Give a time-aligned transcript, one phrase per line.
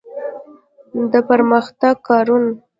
[1.11, 2.43] د پرمختګ کاروان.